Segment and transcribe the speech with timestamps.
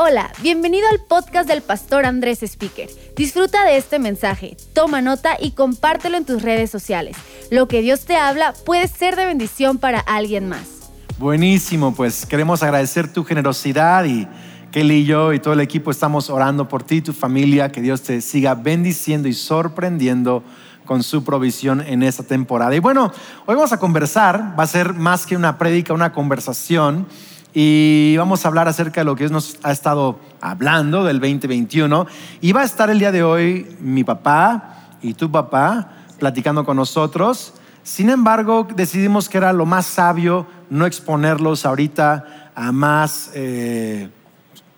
[0.00, 2.88] Hola, bienvenido al podcast del pastor Andrés Speaker.
[3.16, 7.16] Disfruta de este mensaje, toma nota y compártelo en tus redes sociales.
[7.50, 10.92] Lo que Dios te habla puede ser de bendición para alguien más.
[11.18, 14.28] Buenísimo, pues queremos agradecer tu generosidad y
[14.70, 17.80] Kelly y yo y todo el equipo estamos orando por ti y tu familia, que
[17.80, 20.44] Dios te siga bendiciendo y sorprendiendo
[20.84, 22.72] con su provisión en esta temporada.
[22.76, 23.10] Y bueno,
[23.46, 27.08] hoy vamos a conversar, va a ser más que una prédica, una conversación
[27.54, 32.06] y vamos a hablar acerca de lo que Dios nos ha estado hablando del 2021.
[32.40, 36.76] Y va a estar el día de hoy mi papá y tu papá platicando con
[36.76, 37.54] nosotros.
[37.82, 44.10] Sin embargo, decidimos que era lo más sabio no exponerlos ahorita a más eh,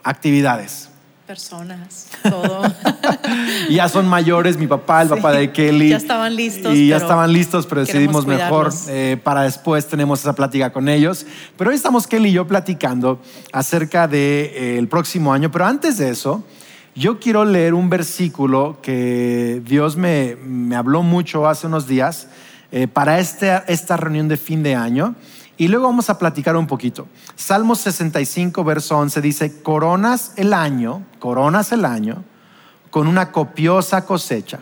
[0.05, 0.90] actividades
[1.31, 2.63] personas, todo.
[3.69, 5.91] y ya son mayores, mi papá, el papá de Kelly.
[5.91, 6.75] Ya estaban listos.
[6.75, 11.25] Y ya estaban listos, pero decidimos mejor eh, para después tenemos esa plática con ellos.
[11.57, 13.21] Pero hoy estamos Kelly y yo platicando
[13.53, 14.11] acerca del
[14.51, 15.53] de, eh, próximo año.
[15.53, 16.43] Pero antes de eso,
[16.97, 22.27] yo quiero leer un versículo que Dios me, me habló mucho hace unos días
[22.73, 25.15] eh, para este, esta reunión de fin de año.
[25.61, 27.07] Y luego vamos a platicar un poquito.
[27.37, 32.25] Salmos 65, verso 11 dice, coronas el año, coronas el año
[32.89, 34.61] con una copiosa cosecha.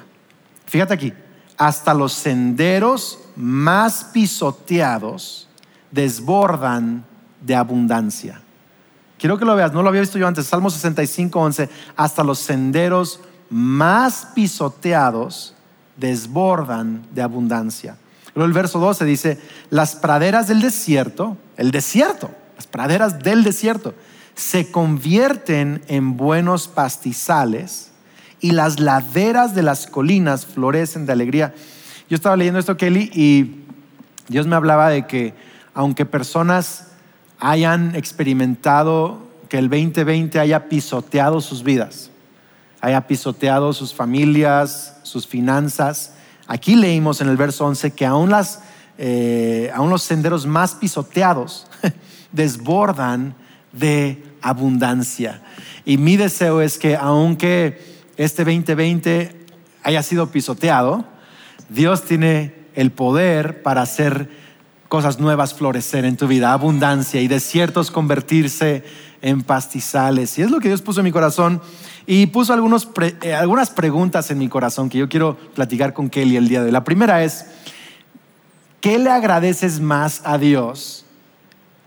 [0.67, 1.13] Fíjate aquí,
[1.57, 5.49] hasta los senderos más pisoteados
[5.93, 7.05] desbordan
[7.43, 8.41] de abundancia.
[9.21, 10.47] Quiero que lo veas, no lo había visto yo antes.
[10.47, 15.55] Salmos 65, 11, hasta los senderos más pisoteados
[15.97, 17.97] desbordan de abundancia.
[18.45, 19.39] El verso 12 dice,
[19.71, 23.95] las praderas del desierto, el desierto, las praderas del desierto,
[24.35, 27.91] se convierten en buenos pastizales
[28.41, 31.55] y las laderas de las colinas florecen de alegría.
[32.09, 33.65] Yo estaba leyendo esto, Kelly, y
[34.29, 35.35] Dios me hablaba de que
[35.75, 36.89] aunque personas
[37.41, 42.11] hayan experimentado que el 2020 haya pisoteado sus vidas,
[42.81, 46.13] haya pisoteado sus familias, sus finanzas,
[46.49, 48.63] Aquí leímos en el verso 11 que aún, las,
[48.97, 51.67] eh, aún los senderos más pisoteados
[52.33, 53.35] desbordan
[53.73, 55.43] de abundancia.
[55.85, 59.47] Y mi deseo es que aunque este 2020
[59.83, 61.05] haya sido pisoteado,
[61.69, 64.31] Dios tiene el poder para hacer
[64.89, 68.83] cosas nuevas florecer en tu vida, abundancia y desiertos convertirse
[69.21, 70.39] en pastizales.
[70.39, 71.61] Y es lo que Dios puso en mi corazón
[72.07, 72.89] y puso algunos
[73.23, 76.67] eh, algunas preguntas en mi corazón que yo quiero platicar con Kelly el día de
[76.67, 76.73] hoy.
[76.73, 77.47] La primera es,
[78.81, 81.05] ¿qué le agradeces más a Dios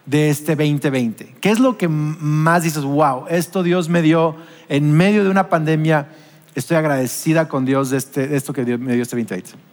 [0.06, 1.36] de este 2020?
[1.42, 4.36] ¿Qué es lo que más dices, wow, esto Dios me dio
[4.70, 6.10] en medio de una pandemia?
[6.54, 9.71] Estoy agradecida con Dios de, este, esto que Dios me dio este 2020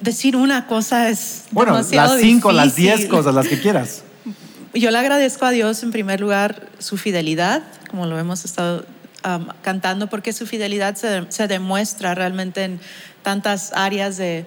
[0.00, 4.02] decir una cosa es bueno, las cinco, las diez cosas, las que quieras.
[4.74, 8.84] Yo le agradezco a Dios en primer lugar su fidelidad, como lo hemos estado
[9.62, 12.80] cantando porque su fidelidad se, demuestra realmente en
[13.22, 14.44] tantas áreas de,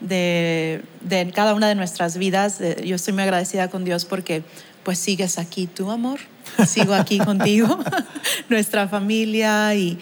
[0.00, 2.58] de, cada una de nuestras vidas.
[2.82, 4.42] yo estoy muy agradecida con Dios porque
[4.82, 6.20] pues sigues aquí tu amor,
[6.66, 7.78] sigo aquí contigo,
[8.48, 9.98] nuestra familia y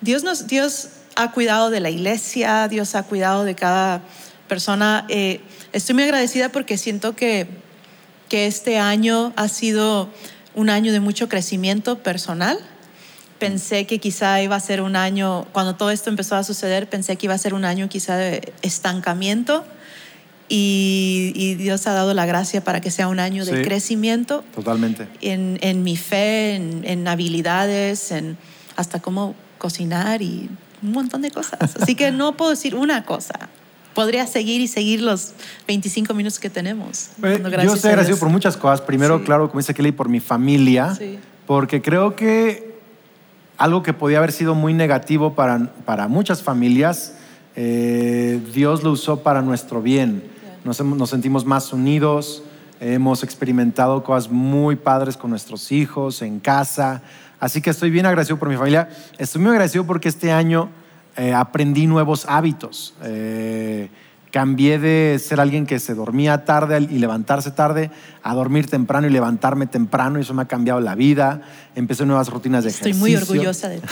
[0.00, 4.02] Dios, nos, Dios ha cuidado de la iglesia, Dios ha cuidado de cada
[4.48, 5.06] persona.
[5.08, 5.40] Eh,
[5.72, 7.46] estoy muy agradecida porque siento que,
[8.28, 10.08] que este año ha sido
[10.54, 12.58] un año de mucho crecimiento personal
[13.38, 17.16] pensé que quizá iba a ser un año, cuando todo esto empezó a suceder, pensé
[17.16, 19.64] que iba a ser un año quizá de estancamiento
[20.48, 24.44] y, Dios ha dado la gracia para que sea un año de crecimiento.
[24.54, 25.08] Totalmente.
[25.20, 28.36] En, en mi fe, en, en, habilidades, en
[28.76, 30.48] hasta cómo cocinar y
[30.82, 31.76] un montón de cosas.
[31.80, 33.48] Así que no puedo decir una cosa.
[33.96, 35.32] Podría seguir y seguir los
[35.66, 37.08] 25 minutos que tenemos.
[37.22, 38.82] Eh, yo estoy agradecido por muchas cosas.
[38.82, 40.94] Primero, claro, como dice Kelly, por mi familia.
[41.46, 42.76] Porque creo que
[43.56, 47.14] algo que podía haber sido muy negativo para, para muchas familias,
[47.54, 50.22] eh, Dios lo usó para nuestro bien.
[50.62, 52.42] Nos, nos, sentimos más unidos,
[52.80, 57.00] hemos experimentado cosas muy padres con nuestros hijos, en casa.
[57.40, 58.90] Así que estoy bien agradecido por mi familia.
[59.16, 60.68] Estoy muy agradecido porque este año
[61.18, 62.92] eh, aprendí nuevos hábitos.
[63.02, 63.75] Eh,
[64.32, 67.90] Cambié de ser alguien que se dormía tarde y levantarse tarde
[68.22, 71.42] a dormir temprano y levantarme temprano y eso me ha cambiado la vida.
[71.74, 72.90] Empecé nuevas rutinas de ejercicio.
[72.90, 73.86] Estoy muy orgullosa de ti.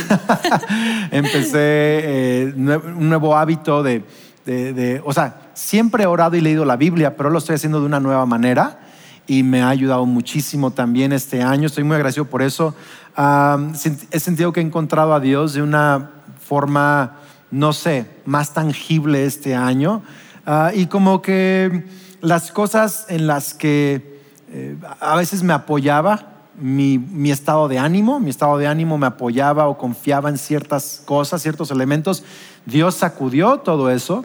[1.10, 4.04] Empecé eh, un nuevo hábito de,
[4.44, 7.86] de, o sea, siempre he orado y leído la Biblia, pero lo estoy haciendo de
[7.86, 8.80] una nueva manera
[9.26, 11.66] y me ha ayudado muchísimo también este año.
[11.66, 12.74] Estoy muy agradecido por eso.
[13.16, 16.10] he sentido que he encontrado a Dios de una
[16.46, 17.16] forma,
[17.50, 20.02] no sé, más tangible este año.
[20.46, 21.84] Ah, y como que
[22.20, 24.20] las cosas en las que
[24.50, 29.06] eh, a veces me apoyaba mi, mi, estado de ánimo, mi estado de ánimo me
[29.06, 32.24] apoyaba o confiaba en ciertas cosas, ciertos elementos.
[32.66, 34.24] Dios sacudió todo eso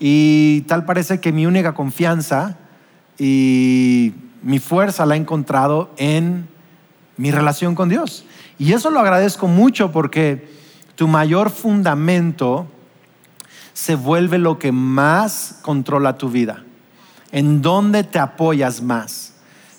[0.00, 2.56] y tal parece que mi única confianza
[3.18, 6.48] y mi fuerza la he encontrado en
[7.16, 8.24] mi relación con Dios.
[8.58, 10.48] Y eso lo agradezco mucho porque
[10.94, 12.66] tu mayor fundamento
[13.78, 16.64] se vuelve lo que más controla tu vida.
[17.30, 19.34] En dónde te apoyas más.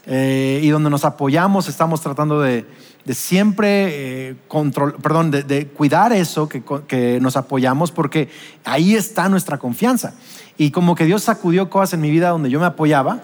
[0.06, 2.66] Eh, y donde nos apoyamos estamos tratando de,
[3.10, 8.30] siempre eh, control, perdón, de, cuidar eso que, que, nos apoyamos porque
[8.64, 10.14] ahí está nuestra confianza.
[10.58, 13.20] Y como que Dios sacudió cosas en mi vida donde yo me apoyaba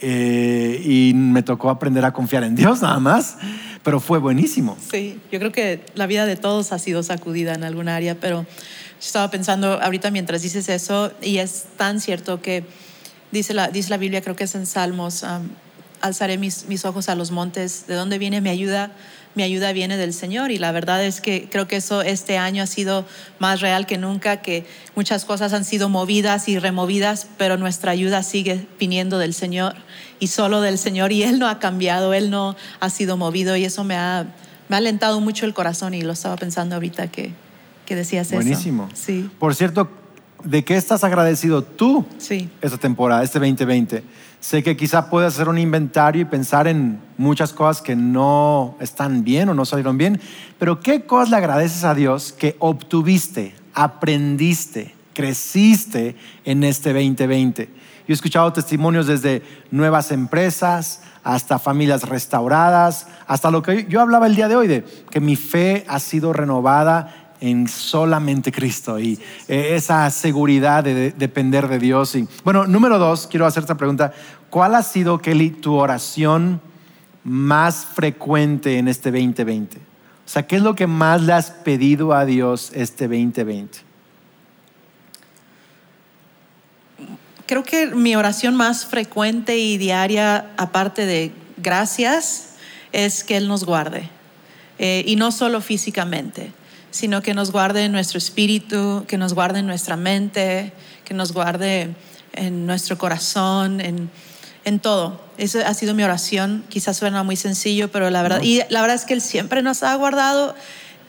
[0.00, 3.36] eh, y me tocó aprender a confiar en Dios nada más,
[3.82, 4.78] pero fue buenísimo.
[4.92, 8.46] Sí, yo creo que la vida de todos ha sido sacudida en alguna área, pero
[9.00, 12.64] estaba pensando ahorita mientras dices eso y es tan cierto que
[13.30, 15.24] dice la, dice la Biblia, creo que es en Salmos,
[16.00, 18.92] alzaré mis, mis ojos a los montes, ¿de dónde viene mi ayuda?
[19.38, 22.64] mi ayuda viene del Señor y la verdad es que creo que eso este año
[22.64, 23.06] ha sido
[23.38, 24.66] más real que nunca, que
[24.96, 29.76] muchas cosas han sido movidas y removidas, pero nuestra ayuda sigue viniendo del Señor
[30.18, 33.64] y solo del Señor y Él no ha cambiado, Él no ha sido movido y
[33.64, 34.26] eso me ha,
[34.68, 37.32] me ha alentado mucho el corazón y lo estaba pensando ahorita que,
[37.88, 38.86] que decías Buenísimo.
[38.92, 39.02] eso.
[39.02, 39.30] Sí.
[39.38, 39.88] Por cierto,
[40.44, 42.50] ¿de qué estás agradecido tú sí.
[42.60, 44.04] esta temporada, este 2020?
[44.40, 49.24] Sé que quizá puedes hacer un inventario y pensar en muchas cosas que no están
[49.24, 50.20] bien o no salieron bien,
[50.58, 56.14] pero ¿qué cosas le agradeces a Dios que obtuviste, aprendiste, creciste
[56.44, 57.64] en este 2020?
[57.64, 64.26] Yo he escuchado testimonios desde nuevas empresas hasta familias restauradas, hasta lo que yo hablaba
[64.26, 69.18] el día de hoy, de que mi fe ha sido renovada en solamente Cristo y
[69.46, 72.14] eh, esa seguridad de, depender de Dios.
[72.14, 74.12] Y, bueno, número dos, quiero hacer esta pregunta.
[74.50, 76.60] ¿Cuál ha sido, Kelly, tu oración
[77.24, 79.76] más frecuente en este 2020?
[79.76, 79.80] O
[80.30, 83.88] sea, ¿qué es lo que más le has pedido a Dios este 2020?
[87.46, 92.56] Creo que mi oración más frecuente y diaria, aparte de gracias,
[92.92, 94.10] es que Él nos guarde.
[94.78, 96.52] Eh, y no solo físicamente
[96.90, 100.72] sino que nos guarde en nuestro espíritu, que nos guarde en nuestra mente,
[101.04, 101.94] que nos guarde
[102.32, 104.10] en nuestro corazón, en,
[104.64, 105.20] en todo.
[105.38, 106.64] Esa ha sido mi oración.
[106.68, 109.82] Quizás suena muy sencillo, pero la verdad, y la verdad es que Él siempre nos
[109.82, 110.54] ha guardado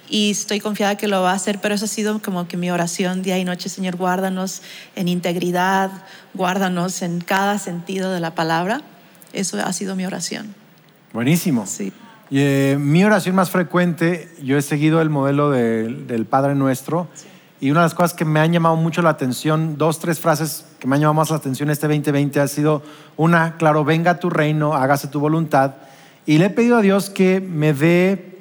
[0.10, 2.72] y estoy confiada que lo va a hacer, pero eso ha sido como que mi
[2.72, 4.62] oración día y noche, Señor, guárdanos
[4.96, 5.92] en integridad,
[6.34, 8.82] guárdanos en cada sentido de la palabra.
[9.34, 10.56] Eso ha sido mi oración.
[11.14, 11.66] Buenísimo.
[11.68, 11.94] Sí.
[12.32, 17.08] Eh, mi oración más frecuente, yo he seguido el modelo del Padre Nuestro
[17.60, 20.66] y una de las cosas que me han llamado mucho la atención, dos, tres frases
[20.78, 22.84] que me han llamado más la atención este 2020 ha sido
[23.18, 25.74] una, claro, venga tu reino, hágase tu voluntad.
[26.28, 28.38] Y le he pedido a Dios que me dé,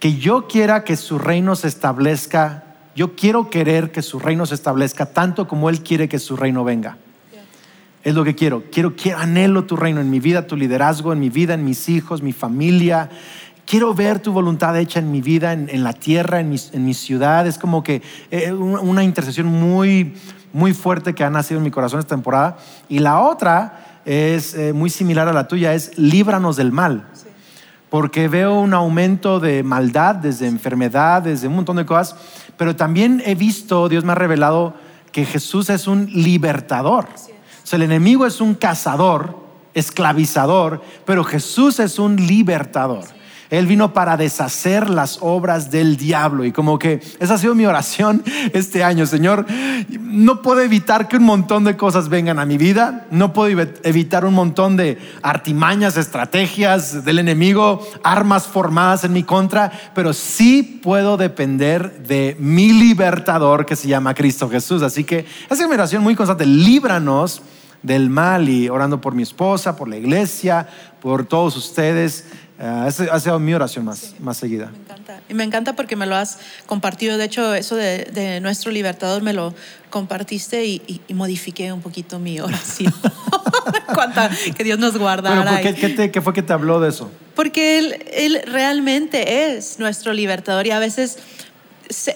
[0.00, 2.64] que yo quiera que su reino se establezca,
[2.96, 6.64] yo quiero querer que su reino se establezca tanto como Él quiere que su reino
[6.64, 6.98] venga.
[8.04, 8.64] Es lo que quiero.
[8.70, 11.88] Quiero, quiero, anhelo tu reino en mi vida, tu liderazgo, en mi vida, en mis
[11.88, 13.10] hijos, mi familia.
[13.66, 16.94] Quiero ver tu voluntad hecha en mi vida, en, la tierra, en mi, en mi,
[16.94, 17.46] ciudad.
[17.46, 18.00] Es como que
[18.30, 20.14] eh, una intercesión muy,
[20.52, 22.56] muy fuerte que ha nacido en mi corazón esta temporada.
[22.88, 27.08] Y la otra es eh, muy similar a la tuya, es líbranos del mal.
[27.90, 32.16] Porque veo un aumento de maldad, desde enfermedades, de un montón de cosas.
[32.56, 34.74] Pero también he visto, Dios me ha revelado
[35.10, 37.06] que Jesús es un libertador
[37.76, 39.36] el enemigo es un cazador,
[39.74, 43.04] esclavizador, pero Jesús es un libertador.
[43.50, 46.44] Él vino para deshacer las obras del diablo.
[46.44, 48.22] Y como que esa ha sido mi oración
[48.52, 49.46] este año, Señor.
[50.00, 53.06] No puedo evitar que un montón de cosas vengan a mi vida.
[53.10, 59.72] No puedo evitar un montón de artimañas, estrategias del enemigo, armas formadas en mi contra.
[59.94, 64.82] Pero sí puedo depender de mi libertador que se llama Cristo Jesús.
[64.82, 66.44] Así que esa es mi oración muy constante.
[66.44, 67.40] Líbranos
[67.82, 70.66] del mal y orando por mi esposa, por la iglesia,
[71.00, 72.26] por todos ustedes.
[72.58, 74.70] Uh, esa ha sido mi oración más, más seguida.
[74.72, 75.20] Me encanta.
[75.28, 77.16] Y me encanta porque me lo has compartido.
[77.16, 79.54] De hecho, eso de, nuestro libertador me lo
[79.90, 82.92] compartiste y, modifiqué un poquito mi oración.
[83.94, 85.60] Cuanta, que Dios nos guardara.
[85.60, 87.10] qué, qué, fue que te habló de eso?
[87.34, 91.18] Porque él, él realmente es nuestro libertador y a veces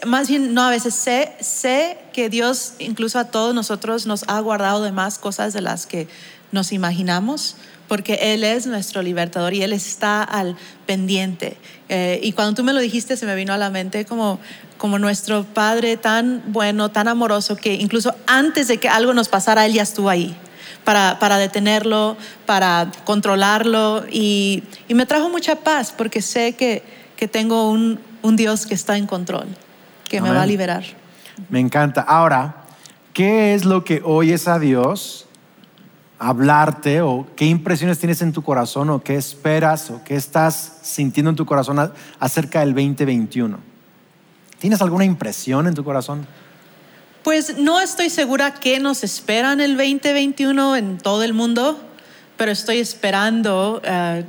[0.07, 4.39] más bien, no, a veces sé, sé que Dios incluso a todos nosotros nos ha
[4.41, 6.09] guardado de más cosas de las que
[6.51, 7.57] nos imaginamos,
[7.89, 11.57] porque Él es nuestro libertador y Él está al pendiente.
[11.89, 14.39] Eh, y cuando tú me lo dijiste, se me vino a la mente como,
[14.79, 19.65] como nuestro Padre tan bueno, tan amoroso, que incluso antes de que algo nos pasara,
[19.67, 20.37] Él ya estuvo ahí
[20.85, 26.83] para, para detenerlo, para controlarlo y, y, me trajo mucha paz porque sé que,
[27.17, 29.47] que tengo un, un, Dios que está en control,
[30.09, 30.85] que me va a liberar.
[31.49, 32.03] Me encanta.
[32.03, 32.65] Ahora,
[33.13, 35.27] ¿qué es lo que oyes a Dios
[36.19, 41.31] hablarte o qué impresiones tienes en tu corazón o qué esperas o qué estás sintiendo
[41.31, 43.59] en tu corazón acerca del 2021?
[44.59, 46.27] ¿Tienes alguna impresión en tu corazón?
[47.25, 51.81] Pues no estoy segura qué nos espera en el 2021 en todo el mundo,
[52.37, 54.25] pero estoy esperando eh,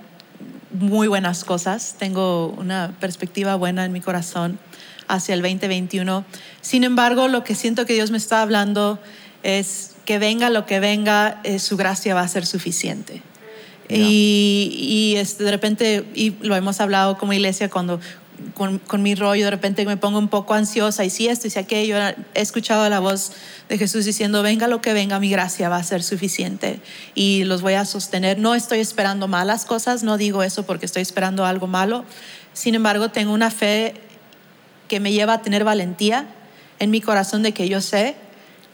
[0.73, 1.95] muy buenas cosas.
[1.97, 4.59] Tengo una perspectiva buena en mi corazón
[5.07, 6.25] hacia el 2021.
[6.61, 8.99] Sin embargo, lo que siento que Dios me está hablando
[9.43, 13.21] es que venga lo que venga, eh, su gracia va a ser suficiente.
[13.89, 17.99] Y, y este, de repente, y lo hemos hablado como iglesia cuando,
[18.53, 21.59] con, mi rollo, de repente me pongo un poco ansiosa y si esto y si
[21.59, 23.31] aquello, he escuchado la voz
[23.69, 26.79] de Jesús diciendo, venga lo que venga, mi gracia va a ser suficiente
[27.15, 28.39] y los voy a sostener.
[28.39, 32.05] No estoy esperando malas cosas, no digo eso porque estoy esperando algo malo,
[32.53, 33.95] sin embargo tengo una fe
[34.87, 36.27] que me lleva a tener valentía
[36.79, 38.15] en mi corazón de que yo sé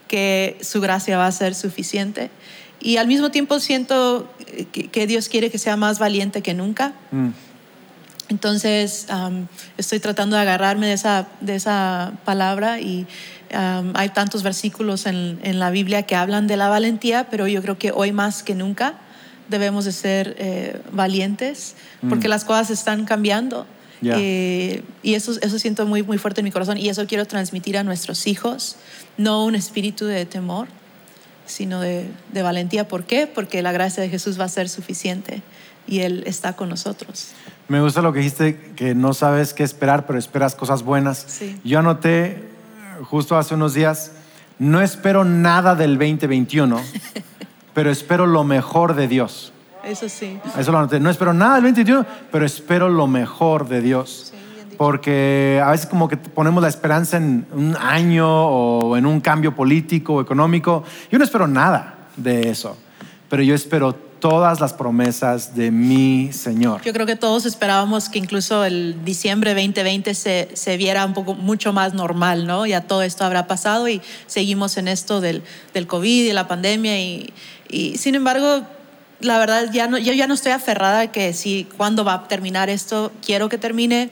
[0.07, 2.31] que su gracia va a ser suficiente.
[2.81, 4.27] Y al mismo tiempo siento
[4.71, 6.93] que, Dios quiere que sea más valiente que nunca.
[7.11, 7.29] Mm.
[8.29, 9.07] Entonces,
[9.77, 13.07] estoy tratando de agarrarme de esa, de esa palabra y
[13.51, 17.79] hay tantos versículos en, en, la Biblia que hablan de la valentía, pero yo creo
[17.79, 18.99] que hoy más que nunca
[19.49, 21.75] debemos de ser eh, valientes
[22.07, 22.31] porque mm.
[22.31, 23.65] las cosas están cambiando.
[24.01, 27.77] Eh, y eso, eso siento muy, muy fuerte en mi corazón y eso quiero transmitir
[27.77, 28.77] a nuestros hijos,
[29.17, 30.69] no un espíritu de temor,
[31.45, 32.87] sino de, de valentía.
[32.87, 33.27] ¿Por qué?
[33.27, 35.41] Porque la gracia de Jesús va a ser suficiente
[35.85, 37.29] y Él está con nosotros.
[37.69, 41.39] Me gusta lo que dijiste, que no sabes qué esperar, pero esperas cosas buenas.
[41.63, 42.49] Yo anoté
[43.03, 44.11] justo hace unos días,
[44.57, 46.81] no espero nada del 2021,
[47.75, 49.53] pero espero lo mejor de Dios.
[49.83, 50.39] Eso sí.
[50.57, 50.99] Eso lo anoté.
[50.99, 54.33] No espero nada del 2021, pero espero lo mejor de Dios.
[54.75, 59.53] Porque a veces como que ponemos la esperanza en un año o en un cambio
[59.55, 60.83] político o económico.
[61.11, 62.77] Yo no espero nada de eso,
[63.29, 66.81] pero yo espero todas las promesas de mi Señor.
[66.83, 71.35] Yo creo que todos esperábamos que incluso el diciembre 2020 se, se viera un poco
[71.35, 72.65] mucho más normal, ¿no?
[72.65, 76.99] Ya todo esto habrá pasado y seguimos en esto del, del COVID y la pandemia
[76.99, 77.33] y,
[77.69, 78.63] y, sin embargo,
[79.21, 82.27] la verdad ya no, yo ya no estoy aferrada a que si cuándo va a
[82.27, 84.09] terminar esto, quiero que termine.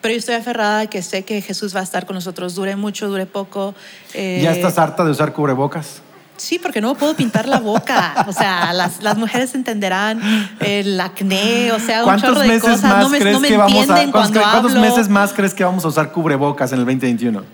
[0.00, 2.74] Pero yo estoy aferrada a que sé que Jesús va a estar con nosotros, dure
[2.74, 3.74] mucho, dure poco.
[4.14, 6.00] Eh, ¿Ya estás harta de usar cubrebocas?
[6.40, 8.24] Sí, porque no puedo pintar la boca.
[8.26, 10.20] O sea, las, las mujeres entenderán
[10.60, 12.98] el acné, o sea, un chorro de cosas.
[12.98, 15.88] No me, crees no me que vamos a, ¿Cuántos meses más crees que vamos a
[15.88, 17.44] usar cubrebocas en el 2021?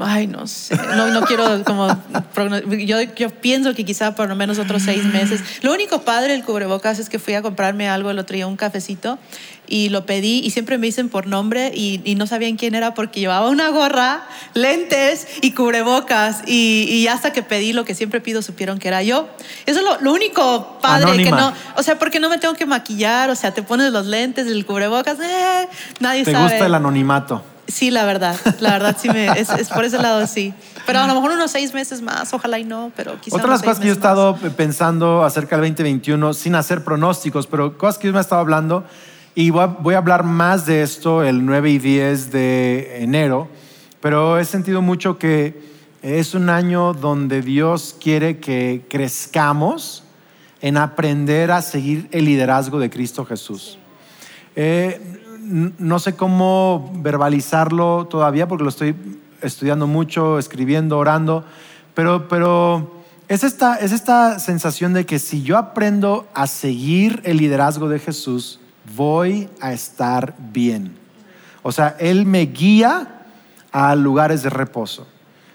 [0.00, 0.76] Ay, no sé.
[0.96, 1.86] No, no quiero como.
[2.84, 5.40] Yo, yo pienso que quizá por lo menos otros seis meses.
[5.62, 8.56] Lo único padre del cubrebocas es que fui a comprarme algo el otro día, un
[8.56, 9.18] cafecito,
[9.66, 12.94] y lo pedí y siempre me dicen por nombre y, y no sabían quién era
[12.94, 16.42] porque llevaba una gorra, lentes y cubrebocas.
[16.46, 19.28] Y, y, hasta que pedí lo que siempre pido, supieron que era yo.
[19.66, 21.52] Eso es lo, lo único padre que no.
[21.76, 24.66] O sea, porque no me tengo que maquillar, o sea, te pones los lentes, el
[24.66, 25.68] cubrebocas, eh,
[26.00, 26.36] nadie sabe.
[26.36, 27.42] ¿Te gusta el anonimato?
[27.66, 30.52] Sí, la verdad, la verdad sí me, es, por ese lado sí.
[30.86, 33.40] Pero a lo mejor unos seis meses más, ojalá y no, pero quizás.
[33.40, 37.96] Otras cosas que yo he estado pensando acerca del 2021, sin hacer pronósticos, pero cosas
[37.96, 38.84] que yo me he estado hablando,
[39.34, 43.48] y voy a, voy a hablar más de esto el 9 y 10 de enero,
[44.00, 45.60] pero he sentido mucho que
[46.02, 50.04] es un año donde Dios quiere que crezcamos
[50.60, 53.78] en aprender a seguir el liderazgo de Cristo Jesús.
[54.54, 55.00] Eh,
[55.40, 58.94] no sé cómo verbalizarlo todavía porque lo estoy
[59.42, 61.44] estudiando mucho, escribiendo, orando,
[61.94, 67.38] pero, pero es, esta, es esta sensación de que si yo aprendo a seguir el
[67.38, 68.60] liderazgo de Jesús,
[68.96, 70.96] voy a estar bien.
[71.62, 73.26] O sea, Él me guía
[73.72, 75.06] a lugares de reposo.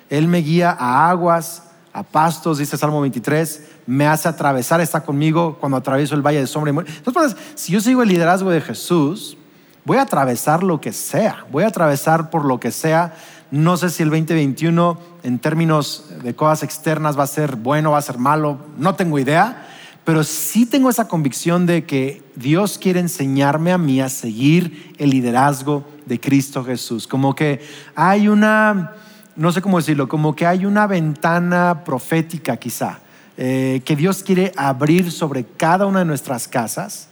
[0.10, 5.58] Él me guía a aguas, a pastos, dice Salmo 23, me hace atravesar, está conmigo
[5.60, 6.92] cuando atravieso el valle de sombra y muerte.
[7.06, 9.38] Entonces, si yo sigo el liderazgo de Jesús,
[9.86, 13.14] voy a atravesar lo que sea, voy a atravesar por lo que sea.
[13.52, 17.98] No sé si el 2021 en términos de cosas externas va a ser bueno, va
[17.98, 19.68] a ser malo, no tengo idea,
[20.10, 25.12] pero sí tengo esa convicción de que Dios quiere enseñarme a mí a seguir el
[25.12, 27.06] liderazgo de Cristo Jesús.
[27.06, 27.62] Como que
[27.94, 28.94] hay una,
[29.36, 33.02] no sé cómo decirlo, como que hay una ventana profética quizá,
[33.38, 37.10] eh, que Dios quiere abrir sobre cada una de nuestras casas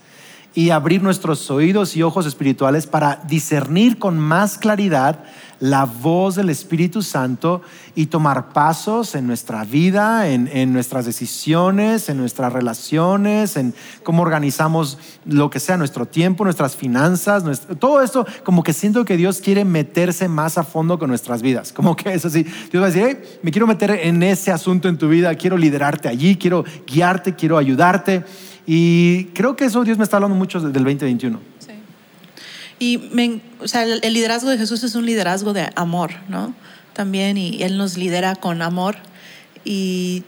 [0.58, 5.22] y abrir nuestros oídos y ojos espirituales para discernir con más claridad
[5.60, 7.62] la voz del Espíritu Santo
[7.94, 13.72] y tomar pasos en nuestra vida, en, nuestras decisiones, en nuestras relaciones, en
[14.02, 17.44] cómo organizamos lo que sea, nuestro tiempo, nuestras finanzas,
[17.78, 21.72] todo esto, como que siento que Dios quiere meterse más a fondo con nuestras vidas.
[21.72, 24.98] Como que es así, Dios va a decir, me quiero meter en ese asunto en
[24.98, 28.24] tu vida, quiero liderarte allí, quiero guiarte, quiero ayudarte.
[28.70, 31.40] Y creo que eso Dios me está hablando mucho del 2021.
[32.78, 33.00] Y
[33.60, 36.54] o sea, el, liderazgo de Jesús es un liderazgo de amor, ¿no?
[36.92, 38.96] También, y Él nos lidera con amor.
[39.64, 40.22] Y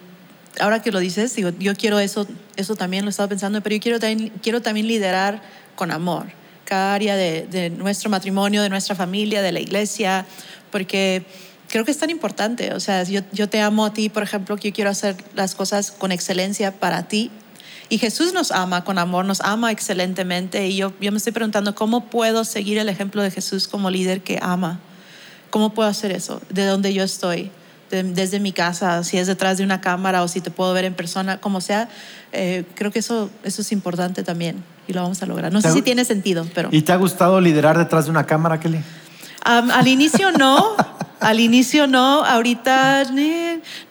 [0.58, 3.76] ahora que lo dices, digo, yo quiero eso, eso también lo he estado pensando, pero
[3.76, 5.42] yo quiero también, quiero también liderar
[5.76, 6.28] con amor
[6.64, 10.24] cada área de, de nuestro matrimonio, de nuestra familia, de la iglesia,
[10.70, 11.26] porque
[11.68, 12.72] creo que es tan importante.
[12.72, 15.54] O sea, yo, yo te amo a ti, por ejemplo, que yo quiero hacer las
[15.54, 17.30] cosas con excelencia para ti
[17.90, 20.68] y Jesús nos ama con amor, nos ama excelentemente.
[20.68, 24.22] Y yo, yo me estoy preguntando, ¿cómo puedo seguir el ejemplo de Jesús como líder
[24.22, 24.78] que ama?
[25.50, 26.40] ¿Cómo puedo hacer eso?
[26.48, 27.50] De donde yo estoy,
[27.90, 30.94] desde mi casa, si es detrás de una cámara o si te puedo ver en
[30.94, 31.88] persona, como sea.
[32.30, 35.52] Eh, creo que eso, eso es importante también y lo vamos a lograr.
[35.52, 36.68] No sé si tiene sentido, pero...
[36.70, 38.80] ¿Y te ha gustado liderar detrás de una cámara, Kelly?
[39.42, 40.76] al inicio no,
[41.20, 43.04] al inicio no, ahorita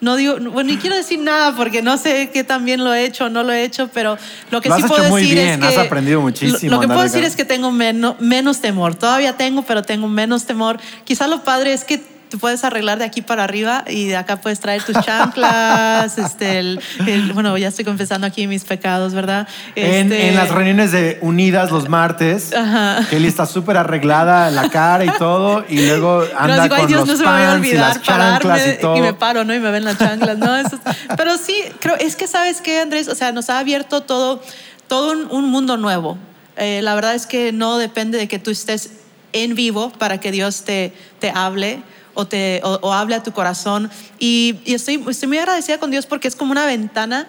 [0.00, 3.26] no digo, bueno, ni quiero decir nada porque no sé qué también lo he hecho
[3.26, 4.16] o no lo he hecho, pero
[4.50, 6.72] lo que sí puedo decir es que has aprendido muchísimo.
[6.72, 8.94] Lo, que puedo decir es que tengo menos, menos temor.
[8.94, 10.78] Todavía tengo, pero tengo menos temor.
[11.04, 12.00] Quizá lo padre es que
[12.30, 16.16] tú puedes arreglar de aquí para arriba y de acá puedes traer tus chanclas.
[16.18, 16.78] este,
[17.34, 19.46] bueno, ya estoy confesando aquí mis pecados, ¿verdad?
[19.74, 22.52] en, este, las reuniones de Unidas los martes,
[23.10, 27.16] Kelly está súper arreglada la cara y todo, y luego anda con Dios, los no
[27.16, 28.96] se me a olvidar, y las chanclas y todo.
[28.96, 29.54] Y me paro, ¿no?
[29.54, 30.50] Y me ven las chanclas, ¿no?
[31.16, 34.40] pero sí, creo, es que sabes qué, Andrés, o sea, nos ha abierto todo,
[34.86, 36.16] todo un, mundo nuevo.
[36.56, 38.90] Eh, la verdad es que no depende de que tú estés
[39.32, 41.82] en vivo para que Dios te, te hable
[42.14, 43.90] o, te, o, hable a tu corazón.
[44.18, 47.28] Y, estoy, estoy muy agradecida con Dios porque es como una ventana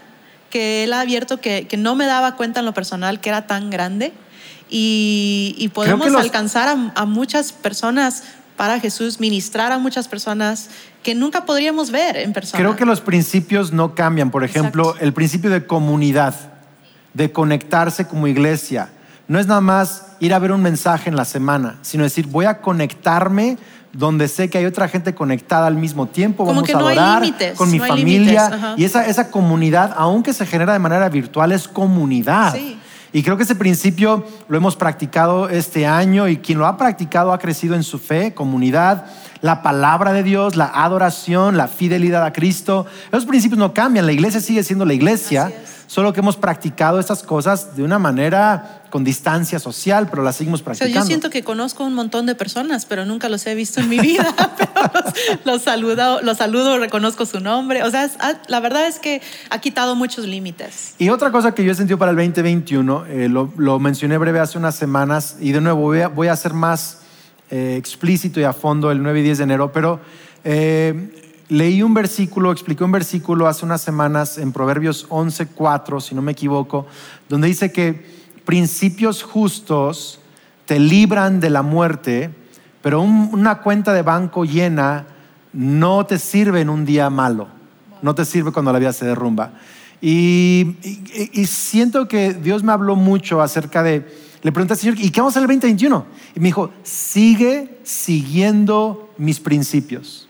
[0.49, 3.47] que Él ha abierto que, que no me daba cuenta en lo personal que era
[3.47, 4.11] tan grande.
[4.69, 8.23] Y, y podemos alcanzar a, muchas personas
[8.55, 10.69] para Jesús, ministrar a muchas personas
[11.03, 12.63] que nunca podríamos ver en persona.
[12.63, 14.31] Creo que los principios no cambian.
[14.31, 16.35] Por ejemplo, el principio de comunidad,
[17.13, 18.89] de conectarse como iglesia.
[19.31, 22.43] No es nada más ir a ver un mensaje en la semana, sino decir, voy
[22.43, 23.57] a conectarme
[23.93, 27.23] donde sé que hay otra gente conectada al mismo tiempo, vamos a adorar
[27.55, 28.75] con mi familia.
[28.75, 32.57] y esa, esa comunidad, aunque se genera de manera virtual, es comunidad.
[33.13, 37.31] Y creo que ese principio lo hemos practicado este año y quien lo ha practicado
[37.31, 39.05] ha crecido en su fe, comunidad,
[39.39, 42.85] la palabra de Dios, la adoración, la fidelidad a Cristo.
[43.13, 45.53] Esos principios no cambian, la iglesia sigue siendo la iglesia
[45.91, 50.61] solo que hemos practicado estas cosas de una manera con distancia social, pero las seguimos
[50.61, 50.93] practicando.
[50.93, 53.97] yo siento que conozco un montón de personas, pero nunca los he visto en mi
[53.97, 54.35] vida.
[55.45, 57.81] los, saludo, los saludo, reconozco su nombre.
[57.81, 60.93] O sea, ah, la verdad es que ha quitado muchos límites.
[60.99, 64.59] Y otra cosa que yo he sentido para el 2021, eh, lo, mencioné breve hace
[64.59, 66.99] unas semanas, y de nuevo voy a, voy a ser más
[67.49, 69.99] eh, explícito y a fondo el 9 y 10 de enero, pero...
[70.43, 71.17] Eh,
[71.51, 76.31] Leí un versículo, expliqué un versículo hace unas semanas en Proverbios 11:4, si no me
[76.31, 76.87] equivoco,
[77.27, 80.19] donde dice que principios justos
[80.65, 82.29] te libran de la muerte,
[82.81, 85.05] pero una cuenta de banco llena
[85.53, 87.47] no te sirve en un día malo,
[88.01, 89.53] no te sirve cuando la vida se derrumba.
[90.01, 90.77] Y,
[91.45, 94.07] siento que Dios me habló mucho acerca de,
[94.41, 96.05] le pregunté al Señor, ¿y qué vamos a hacer el 2021?
[96.35, 100.27] Y me dijo, sigue siguiendo mis principios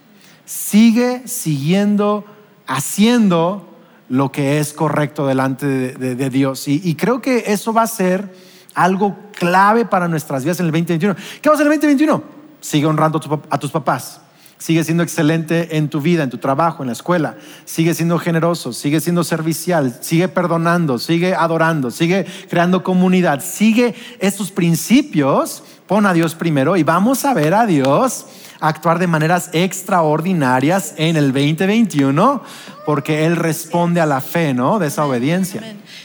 [0.52, 2.24] sigue siguiendo,
[2.66, 3.71] haciendo
[4.12, 6.68] lo que es correcto delante de, Dios.
[6.68, 8.30] Y, creo que eso va a ser
[8.74, 11.16] algo clave para nuestras vidas en el 2021.
[11.40, 12.22] ¿Qué vamos en el 2021?
[12.60, 14.20] Sigue honrando a tus papás.
[14.58, 17.36] Sigue siendo excelente en tu vida, en tu trabajo, en la escuela.
[17.64, 23.42] Sigue siendo generoso, sigue siendo servicial, sigue perdonando, sigue adorando, sigue creando comunidad.
[23.42, 25.64] Sigue estos principios.
[25.86, 28.26] Pon a Dios primero y vamos a ver a Dios
[28.62, 32.42] actuar de maneras extraordinarias en el 2021
[32.86, 34.78] porque Él responde a la fe, ¿no?
[34.78, 35.60] De esa obediencia.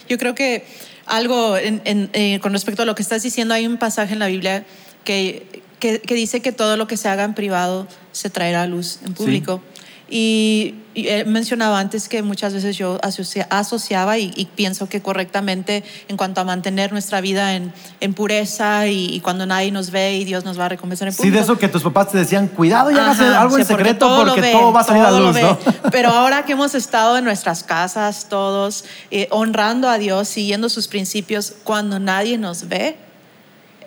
[0.09, 0.65] Yo creo que
[1.05, 4.65] algo eh, con respecto a lo que estás diciendo, hay un pasaje en la Biblia
[5.03, 8.99] que, que, dice que todo lo que se haga en privado se traerá a luz
[9.05, 9.61] en público.
[10.09, 16.41] Y, he mencionado antes que muchas veces yo asociaba y, pienso que correctamente en cuanto
[16.41, 20.65] a mantener nuestra vida en, pureza y, cuando nadie nos ve y Dios nos va
[20.65, 21.31] a recompensar en público.
[21.31, 24.51] Sí, de eso que tus papás te decían, cuidado y hagas algo en secreto porque,
[24.51, 25.59] todo, va a salir a luz, ¿no?
[25.91, 30.87] Pero ahora que hemos estado en nuestras casas todos, eh, honrando a Dios, siguiendo sus
[30.87, 32.97] principios, cuando nadie nos ve,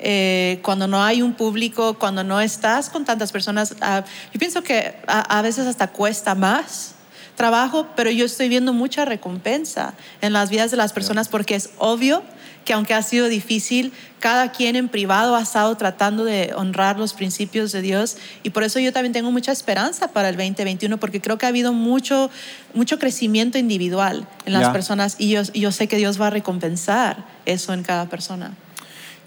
[0.02, 4.62] eh, cuando no hay un público, cuando no estás con tantas personas, ah, yo pienso
[4.62, 6.94] que a, veces hasta cuesta más
[7.36, 11.70] trabajo, pero yo estoy viendo mucha recompensa en las vidas de las personas porque es
[11.78, 12.22] obvio
[12.64, 17.14] que aunque ha sido difícil, cada quien en privado ha estado tratando de honrar los
[17.14, 21.20] principios de Dios y por eso yo también tengo mucha esperanza para el 2021 porque
[21.20, 22.30] creo que ha habido mucho,
[22.74, 26.30] mucho crecimiento individual en las personas y yo, y yo sé que Dios va a
[26.30, 28.54] recompensar eso en cada persona.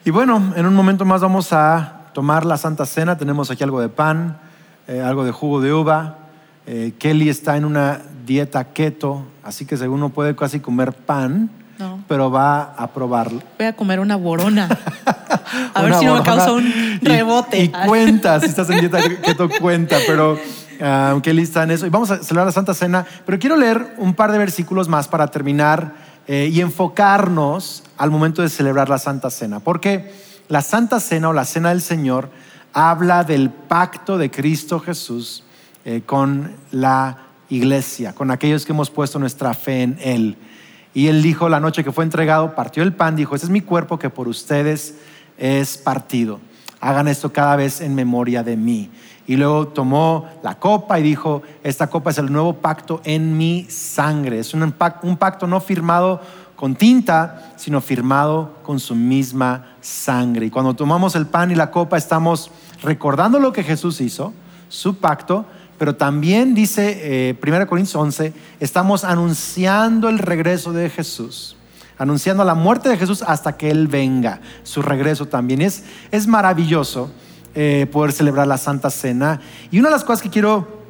[0.05, 3.17] Y bueno, en un momento más vamos a tomar la Santa Cena.
[3.17, 4.37] Tenemos aquí algo de pan,
[4.85, 6.17] eh, algo de jugo de uva.
[6.67, 11.49] Eh, Kelly está en una dieta keto, así que según no puede casi comer pan,
[12.09, 13.41] pero va a probarlo.
[13.57, 14.67] Voy a comer una borona.
[15.73, 17.63] A ver si no me causa un rebote.
[17.63, 21.85] Y, cuenta, si estás en dieta keto, cuenta, pero uh, Kelly está en eso.
[21.85, 25.07] Y vamos a celebrar la Santa Cena, pero quiero leer un par de versículos más
[25.07, 25.93] para terminar
[26.27, 30.11] eh, y enfocarnos al momento de celebrar la Santa Cena, porque
[30.47, 32.29] la Santa Cena o la Cena del Señor
[32.73, 35.43] habla del pacto de Cristo Jesús
[35.85, 37.17] eh, con la
[37.49, 40.37] iglesia, con aquellos que hemos puesto nuestra fe en Él.
[40.93, 43.61] Y Él dijo la noche que fue entregado, partió el pan, dijo, ese es mi
[43.61, 44.95] cuerpo que por ustedes
[45.37, 46.39] es partido.
[46.79, 48.89] Hagan esto cada vez en memoria de mí.
[49.25, 53.65] Y luego tomó la copa y dijo, esta copa es el nuevo pacto en mi
[53.69, 54.39] sangre.
[54.39, 56.21] Es un pacto, no firmado
[56.55, 60.47] con tinta, sino firmado con su misma sangre.
[60.47, 64.33] Y cuando tomamos el pan y la copa estamos recordando lo que Jesús hizo,
[64.67, 65.45] su pacto,
[65.77, 71.55] pero también dice eh, 1 Corintios 11, estamos anunciando el regreso de Jesús
[71.97, 75.61] anunciando la muerte de Jesús hasta que Él venga, su regreso también.
[75.61, 77.11] Es, es maravilloso
[77.55, 79.39] eh, poder celebrar la Santa Cena.
[79.71, 80.83] Y una de las cosas que quiero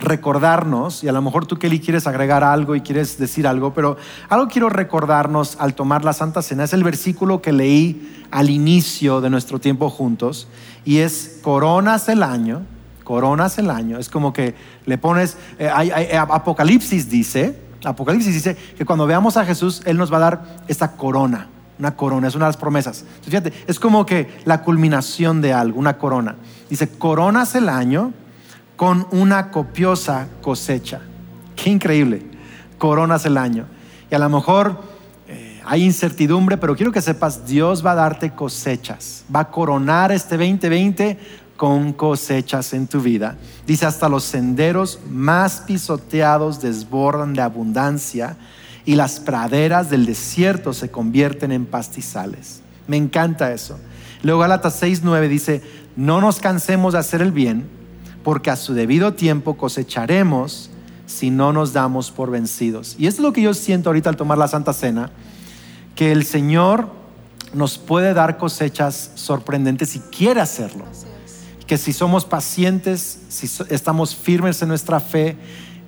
[0.00, 3.96] recordarnos, y a lo mejor tú, Kelly, quieres agregar algo y quieres decir algo, pero
[4.28, 9.20] algo quiero recordarnos al tomar la Santa Cena es el versículo que leí al inicio
[9.20, 10.48] de nuestro tiempo juntos,
[10.84, 12.62] y es coronas el año,
[13.04, 14.54] coronas el año, es como que
[14.86, 15.68] le pones, eh,
[16.18, 20.96] Apocalipsis dice, Apocalipsis dice que cuando veamos a Jesús, Él nos va a dar esta
[20.96, 23.04] corona una corona, es una de las promesas.
[23.22, 26.36] fíjate, es como que la culminación de algo, una corona.
[26.68, 28.12] Dice, coronas el año
[28.76, 31.00] con una copiosa cosecha.
[31.56, 32.22] Qué increíble,
[32.78, 33.66] coronas el año.
[34.10, 34.80] Y a lo mejor
[35.28, 40.12] eh, hay incertidumbre, pero quiero que sepas, Dios va a darte cosechas, va a coronar
[40.12, 41.18] este 2020
[41.56, 43.36] con cosechas en tu vida.
[43.66, 48.36] Dice, hasta los senderos más pisoteados desbordan de abundancia
[48.88, 52.62] y las praderas del desierto se convierten en pastizales.
[52.86, 53.78] Me encanta eso.
[54.22, 55.60] Luego Gálatas 6:9 dice,
[55.94, 57.66] "No nos cansemos de hacer el bien,
[58.24, 60.70] porque a su debido tiempo cosecharemos
[61.04, 64.16] si no nos damos por vencidos." Y esto es lo que yo siento ahorita al
[64.16, 65.10] tomar la Santa Cena,
[65.94, 66.88] que el Señor
[67.52, 70.86] nos puede dar cosechas sorprendentes si quiere hacerlo.
[71.66, 75.36] Que si somos pacientes, si estamos firmes en nuestra fe,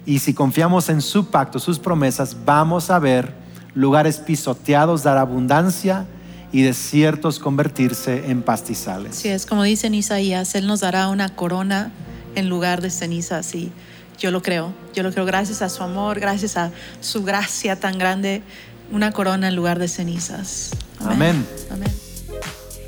[0.06, 3.32] y si confiamos en su pacto, sus promesas, vamos a ver
[3.74, 6.06] lugares pisoteados dar abundancia
[6.52, 9.16] y desiertos convertirse en pastizales.
[9.16, 11.92] Sí, es como dice en Isaías, Él nos dará una corona
[12.34, 13.70] en lugar de cenizas y
[14.18, 17.98] yo lo creo, yo lo creo gracias a su amor, gracias a su gracia tan
[17.98, 18.42] grande,
[18.90, 20.70] una corona en lugar de cenizas.
[20.98, 21.46] Amén.
[21.70, 21.90] Amén.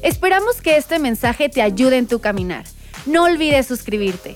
[0.02, 2.64] Esperamos que este mensaje te ayude en tu caminar.
[3.06, 4.34] No olvides suscribirte.